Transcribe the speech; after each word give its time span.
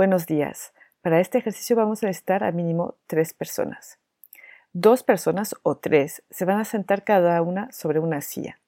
Buenos 0.00 0.24
días. 0.24 0.72
Para 1.02 1.20
este 1.20 1.36
ejercicio 1.36 1.76
vamos 1.76 2.02
a 2.02 2.06
necesitar 2.06 2.42
a 2.42 2.52
mínimo 2.52 2.96
tres 3.06 3.34
personas. 3.34 3.98
Dos 4.72 5.02
personas 5.02 5.54
o 5.62 5.76
tres 5.76 6.22
se 6.30 6.46
van 6.46 6.58
a 6.58 6.64
sentar 6.64 7.04
cada 7.04 7.42
una 7.42 7.70
sobre 7.70 8.00
una 8.00 8.22
silla. 8.22 8.60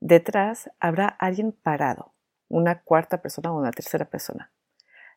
Detrás 0.00 0.70
habrá 0.80 1.08
alguien 1.08 1.52
parado, 1.52 2.12
una 2.50 2.82
cuarta 2.82 3.22
persona 3.22 3.50
o 3.50 3.58
una 3.58 3.70
tercera 3.70 4.04
persona. 4.04 4.52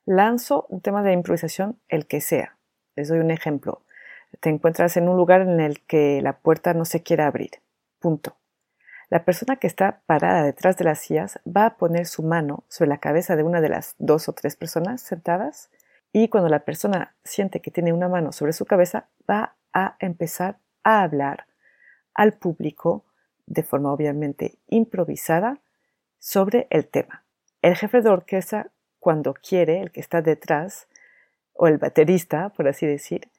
Lanzo 0.06 0.68
un 0.70 0.80
tema 0.80 1.04
de 1.04 1.12
improvisación, 1.12 1.82
el 1.90 2.08
que 2.08 2.22
sea. 2.22 2.58
Les 2.96 3.10
doy 3.10 3.20
un 3.20 3.32
ejemplo. 3.32 3.84
Te 4.40 4.50
encuentras 4.50 4.96
en 4.96 5.10
un 5.10 5.18
lugar 5.18 5.42
en 5.42 5.60
el 5.60 5.86
que 5.86 6.22
la 6.22 6.40
puerta 6.40 6.74
no 6.76 6.86
se 6.86 7.04
quiere 7.04 7.24
abrir. 7.24 7.52
Punto. 8.00 8.38
La 9.10 9.24
persona 9.24 9.56
que 9.56 9.68
está 9.68 10.02
parada 10.06 10.44
detrás 10.44 10.78
de 10.78 10.84
las 10.84 11.00
sillas 11.00 11.40
va 11.48 11.66
a 11.66 11.78
poner 11.78 12.08
su 12.08 12.24
mano 12.24 12.66
sobre 12.68 12.90
la 12.90 12.98
cabeza 12.98 13.36
de 13.36 13.44
una 13.44 13.62
de 13.62 13.70
las 13.70 13.96
dos 14.00 14.28
o 14.28 14.34
tres 14.34 14.56
personas 14.58 15.02
sentadas 15.02 15.70
y 16.12 16.28
cuando 16.28 16.50
la 16.50 16.66
persona 16.66 17.16
siente 17.24 17.62
que 17.62 17.72
tiene 17.72 17.94
una 17.94 18.10
mano 18.10 18.32
sobre 18.32 18.54
su 18.54 18.66
cabeza 18.66 19.08
va 19.30 19.56
a 19.72 19.96
empezar 20.00 20.60
a 20.84 21.04
hablar 21.04 21.46
al 22.14 22.34
público 22.34 23.06
de 23.46 23.64
forma 23.64 23.94
obviamente 23.94 24.60
improvisada 24.68 25.62
sobre 26.20 26.68
el 26.70 26.88
tema. 26.88 27.24
El 27.62 27.76
jefe 27.76 28.02
de 28.02 28.10
orquesta 28.10 28.72
cuando 29.00 29.34
quiere, 29.34 29.82
el 29.82 29.92
que 29.92 30.02
está 30.02 30.22
detrás, 30.22 30.88
o 31.54 31.68
el 31.68 31.78
baterista, 31.78 32.50
por 32.50 32.68
así 32.68 32.86
decir, 32.86 33.30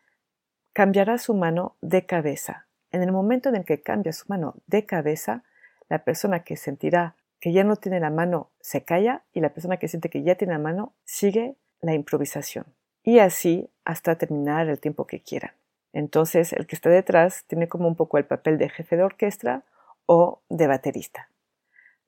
cambiará 0.73 1.19
su 1.19 1.35
mano 1.35 1.77
de 1.81 2.07
cabeza. 2.07 2.67
En 2.91 3.03
el 3.03 3.12
momento 3.12 3.48
en 3.48 3.57
el 3.57 3.64
que 3.64 3.83
cambia 3.83 4.12
su 4.12 4.25
mano 4.29 4.55
de 4.67 4.87
cabeza, 4.87 5.45
la 5.89 6.05
persona 6.05 6.44
que 6.44 6.56
sentirá 6.56 7.17
que 7.41 7.53
ya 7.53 7.64
no 7.64 7.77
tiene 7.77 8.00
la 8.00 8.11
mano 8.11 8.50
se 8.61 8.83
calla 8.83 9.22
y 9.33 9.41
la 9.41 9.50
persona 9.50 9.77
que 9.77 9.89
siente 9.89 10.11
que 10.11 10.22
ya 10.22 10.34
tiene 10.34 10.55
la 10.55 10.58
mano 10.58 10.95
sigue 11.05 11.56
la 11.80 11.95
improvisación. 11.95 12.67
Y 13.03 13.20
así 13.20 13.70
hasta 13.84 14.17
terminar 14.17 14.69
el 14.69 14.80
tiempo 14.80 15.06
que 15.06 15.22
quieran. 15.22 15.53
Entonces 15.92 16.53
el 16.53 16.67
que 16.67 16.75
está 16.75 16.91
detrás 16.91 17.45
tiene 17.47 17.69
como 17.69 17.89
un 17.89 17.97
poco 17.97 18.19
el 18.19 18.25
papel 18.25 18.58
de 18.58 18.69
jefe 18.69 18.97
de 18.97 19.05
orquesta 19.05 19.64
o 20.06 20.42
de 20.48 20.67
baterista. 20.67 21.30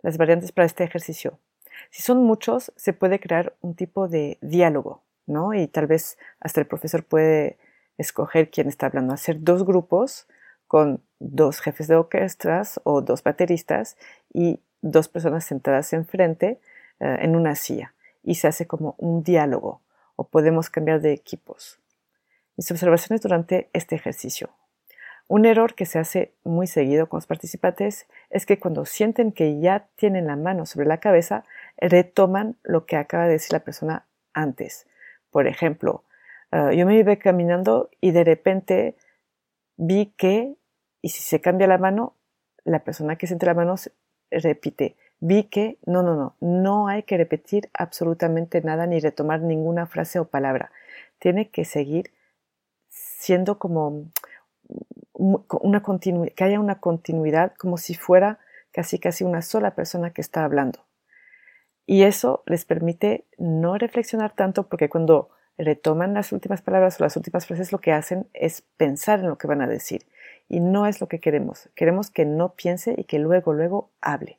Las 0.03 0.19
variantes 0.19 0.53
para 0.53 0.67
este 0.67 0.84
ejercicio. 0.84 1.39
Si 1.91 2.03
son 2.03 2.25
muchos, 2.25 2.72
se 2.77 2.92
puede 2.92 3.20
crear 3.20 3.55
un 3.61 3.75
tipo 3.75 4.09
de 4.09 4.39
diálogo, 4.41 5.03
¿no? 5.27 5.55
Y 5.55 5.67
tal 5.69 5.87
vez 5.87 6.19
hasta 6.41 6.61
el 6.61 6.67
profesor 6.67 7.05
puede 7.05 7.59
escoger 7.97 8.50
quién 8.50 8.69
está 8.69 8.87
hablando. 8.87 9.15
Hacer 9.15 9.42
dos 9.42 9.65
grupos 9.65 10.27
con 10.67 11.03
dos 11.21 11.61
jefes 11.61 11.87
de 11.87 11.97
orquestas 11.97 12.81
o 12.83 13.03
dos 13.03 13.23
bateristas 13.23 13.97
y 14.33 14.59
dos 14.83 15.09
personas 15.09 15.45
sentadas 15.45 15.93
enfrente 15.93 16.61
eh, 16.99 17.19
en 17.21 17.37
una 17.37 17.55
silla 17.55 17.95
y 18.23 18.35
se 18.37 18.49
hace 18.49 18.67
como 18.67 18.95
un 18.99 19.23
diálogo 19.23 19.83
o 20.17 20.25
podemos 20.25 20.69
cambiar 20.71 21.01
de 21.01 21.12
equipos. 21.12 21.79
Mis 22.57 22.71
observaciones 22.71 23.23
durante 23.23 23.71
este 23.73 23.95
ejercicio. 23.95 24.51
Un 25.29 25.47
error 25.47 25.75
que 25.75 25.87
se 25.87 25.99
hace 25.99 26.35
muy 26.43 26.67
seguido 26.67 27.09
con 27.09 27.19
los 27.19 27.27
participantes 27.27 28.09
es 28.31 28.47
que 28.47 28.59
cuando 28.59 28.84
sienten 28.84 29.31
que 29.31 29.61
ya 29.61 29.87
tienen 29.94 30.27
la 30.27 30.34
mano 30.34 30.67
sobre 30.67 30.87
la 30.87 30.99
cabeza, 30.99 31.44
retoman 31.77 32.56
lo 32.65 32.84
que 32.84 32.97
acaba 32.97 33.27
de 33.27 33.33
decir 33.33 33.53
la 33.53 33.61
persona 33.61 34.06
antes. 34.33 34.89
Por 35.31 35.47
ejemplo, 35.47 36.03
eh, 36.50 36.77
yo 36.77 36.84
me 36.84 36.99
iba 36.99 37.15
caminando 37.17 37.91
y 38.00 38.11
de 38.11 38.25
repente 38.25 38.97
vi 39.77 40.12
que 40.17 40.56
y 41.03 41.11
si 41.11 41.22
se 41.22 41.41
cambia 41.41 41.66
la 41.66 41.78
mano, 41.78 42.15
la 42.65 42.84
persona 42.84 43.16
que 43.16 43.27
siente 43.27 43.47
la 43.47 43.55
mano 43.55 43.77
repite, 44.31 44.97
vi 45.19 45.44
que, 45.44 45.78
no, 45.87 46.03
no, 46.03 46.15
no, 46.15 46.37
no 46.41 46.88
hay 46.88 47.03
que 47.03 47.16
repetir 47.16 47.71
absolutamente 47.75 48.61
nada 48.62 48.87
ni 48.87 49.00
retomar 49.00 49.41
ninguna 49.41 49.87
frase 49.87 50.19
o 50.19 50.27
palabra. 50.27 50.72
Tiene 51.19 51.50
que 51.50 51.65
seguir 51.65 52.12
siendo 52.88 53.59
como 53.59 54.11
una 55.12 55.83
que 56.34 56.44
haya 56.44 56.61
una 56.61 56.81
continuidad 56.81 57.53
como 57.59 57.77
si 57.77 57.94
fuera 57.94 58.38
casi 58.72 58.99
casi 58.99 59.25
una 59.25 59.43
sola 59.43 59.75
persona 59.75 60.12
que 60.12 60.21
está 60.21 60.44
hablando. 60.44 60.87
Y 61.87 62.05
eso 62.05 62.43
les 62.47 62.65
permite 62.65 63.27
no 63.37 63.77
reflexionar 63.77 64.32
tanto 64.32 64.69
porque 64.69 64.88
cuando 64.88 65.31
retoman 65.59 66.15
las 66.15 66.32
últimas 66.32 66.62
palabras 66.62 67.00
o 67.00 67.05
las 67.05 67.17
últimas 67.17 67.47
frases 67.47 67.72
lo 67.72 67.81
que 67.81 67.93
hacen 67.93 68.28
es 68.32 68.62
pensar 68.77 69.21
en 69.21 69.28
lo 69.28 69.37
que 69.37 69.47
van 69.47 69.61
a 69.61 69.67
decir 69.67 70.06
y 70.50 70.61
no 70.61 70.87
es 70.87 71.00
lo 71.00 71.06
que 71.06 71.21
queremos. 71.21 71.71
Queremos 71.75 72.11
que 72.11 72.27
no 72.27 72.55
piense 72.55 72.94
y 72.99 73.05
que 73.05 73.21
luego, 73.21 73.55
luego 73.55 73.91
hable. 74.03 74.37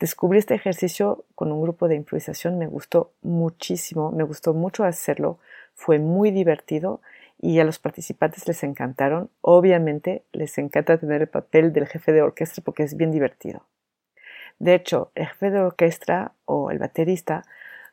Descubrí 0.00 0.38
este 0.38 0.54
ejercicio 0.54 1.24
con 1.34 1.52
un 1.52 1.62
grupo 1.62 1.86
de 1.86 1.94
improvisación, 1.94 2.58
me 2.58 2.66
gustó 2.66 3.12
muchísimo, 3.22 4.10
me 4.10 4.24
gustó 4.24 4.54
mucho 4.54 4.84
hacerlo, 4.84 5.38
fue 5.74 5.98
muy 5.98 6.30
divertido 6.30 7.00
y 7.40 7.60
a 7.60 7.64
los 7.64 7.78
participantes 7.78 8.48
les 8.48 8.62
encantaron. 8.62 9.30
Obviamente 9.42 10.24
les 10.32 10.56
encanta 10.58 10.98
tener 10.98 11.22
el 11.22 11.28
papel 11.28 11.72
del 11.72 11.86
jefe 11.86 12.12
de 12.12 12.22
orquesta 12.22 12.62
porque 12.62 12.82
es 12.82 12.96
bien 12.96 13.10
divertido. 13.10 13.66
De 14.58 14.74
hecho, 14.74 15.12
el 15.14 15.26
jefe 15.26 15.50
de 15.50 15.60
orquesta 15.60 16.32
o 16.46 16.70
el 16.70 16.78
baterista 16.78 17.44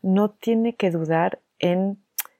no 0.01 0.29
tiene 0.29 0.75
que 0.75 0.91
dudar 0.91 1.39
en 1.59 1.97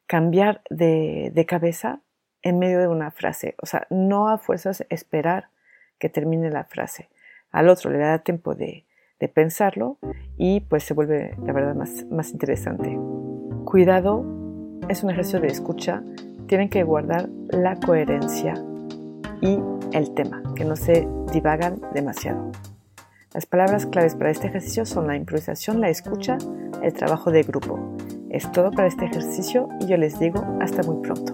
cambiar 0.08 0.62
de, 0.70 1.32
de 1.34 1.46
cabeza 1.46 2.02
en 2.44 2.60
medio 2.60 2.80
de 2.80 2.88
una 2.88 3.10
frase. 3.10 3.56
O 3.62 3.66
sea, 3.66 3.88
no 3.90 4.30
a 4.30 4.38
fuerzas 4.38 4.86
esperar 4.90 5.48
que 5.98 6.10
termine 6.10 6.52
la 6.52 6.66
frase. 6.66 7.10
Al 7.52 7.70
otro 7.70 7.90
le 7.90 8.00
da 8.00 8.20
tiempo 8.20 8.54
de, 8.54 8.86
pensarlo 9.34 9.98
y 10.36 10.60
pues 10.60 10.84
se 10.84 10.94
vuelve, 10.94 11.34
la 11.46 11.54
verdad, 11.54 11.76
más, 11.76 12.06
más 12.12 12.32
interesante. 12.32 13.00
Cuidado, 13.64 14.26
es 14.90 15.02
un 15.02 15.12
ejercicio 15.12 15.40
de 15.40 15.48
escucha. 15.48 16.04
Tienen 16.48 16.68
que 16.68 16.84
guardar 16.84 17.30
la 17.50 17.78
coherencia 17.78 18.54
y 19.40 19.60
el 19.94 20.14
tema, 20.14 20.44
que 20.58 20.66
no 20.66 20.76
se 20.76 21.08
divagan 21.32 21.80
demasiado. 21.94 22.52
Las 23.34 23.46
palabras 23.46 23.86
claves 23.86 24.16
para 24.16 24.30
este 24.30 24.48
ejercicio 24.48 24.86
son 24.86 25.08
la 25.08 25.16
improvisación, 25.16 25.80
la 25.80 25.90
escucha, 25.90 26.38
el 26.82 26.94
trabajo 26.94 27.32
de 27.32 27.44
grupo. 27.44 27.98
Es 28.30 28.52
todo 28.52 28.72
para 28.72 28.88
este 28.88 29.06
ejercicio 29.06 29.70
y 29.80 29.88
yo 29.88 29.96
les 29.96 30.20
digo 30.20 30.44
hasta 30.60 30.84
muy 30.84 31.02
pronto. 31.02 31.34